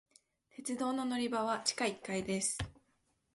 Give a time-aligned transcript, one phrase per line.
[0.55, 2.57] 鉄道の乗り場は地下一階です。